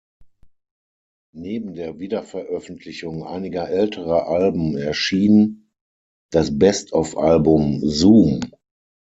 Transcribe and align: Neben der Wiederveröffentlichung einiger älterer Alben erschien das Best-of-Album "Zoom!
Neben 1.35 1.75
der 1.75 1.99
Wiederveröffentlichung 1.99 3.23
einiger 3.23 3.69
älterer 3.69 4.25
Alben 4.27 4.75
erschien 4.75 5.69
das 6.31 6.57
Best-of-Album 6.57 7.81
"Zoom! 7.83 8.39